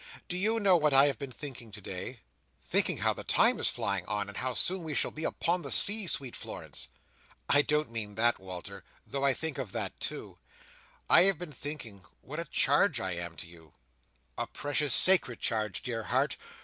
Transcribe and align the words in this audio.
"Do 0.27 0.35
you 0.35 0.59
know 0.59 0.77
what 0.77 0.93
I 0.95 1.05
have 1.05 1.19
been 1.19 1.31
thinking 1.31 1.71
today?" 1.71 2.21
"Thinking 2.67 2.97
how 3.05 3.13
the 3.13 3.23
time 3.23 3.59
is 3.59 3.67
flying 3.69 4.03
on, 4.07 4.29
and 4.29 4.37
how 4.37 4.55
soon 4.55 4.81
we 4.83 4.95
shall 4.95 5.11
be 5.11 5.25
upon 5.25 5.61
the 5.61 5.69
sea, 5.69 6.07
sweet 6.07 6.35
Florence?" 6.35 6.87
"I 7.47 7.61
don't 7.61 7.91
mean 7.91 8.15
that, 8.15 8.39
Walter, 8.39 8.83
though 9.05 9.23
I 9.23 9.35
think 9.35 9.59
of 9.59 9.73
that 9.73 9.99
too. 9.99 10.39
I 11.07 11.25
have 11.25 11.37
been 11.37 11.51
thinking 11.53 12.03
what 12.21 12.39
a 12.39 12.45
charge 12.45 12.99
I 12.99 13.11
am 13.11 13.35
to 13.37 13.45
you." 13.47 13.73
"A 14.39 14.47
precious, 14.47 14.95
sacred 14.95 15.39
charge, 15.39 15.83
dear 15.83 16.01
heart! 16.01 16.35